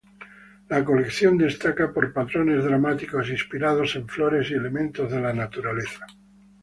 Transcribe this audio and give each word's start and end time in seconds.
La 0.67 0.83
colección 0.83 1.37
destaca 1.37 1.93
por 1.93 2.11
patrones 2.11 2.63
dramáticos 2.63 3.29
inspirados 3.29 3.95
en 3.95 4.07
flores 4.07 4.49
y 4.49 4.55
elementos 4.55 5.11
de 5.11 5.21
la 5.21 5.31
naturaleza. 5.31 6.07